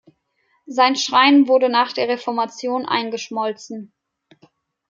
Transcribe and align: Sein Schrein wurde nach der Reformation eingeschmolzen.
Sein 0.65 0.95
Schrein 0.95 1.47
wurde 1.47 1.69
nach 1.69 1.93
der 1.93 2.07
Reformation 2.07 2.87
eingeschmolzen. 2.87 3.93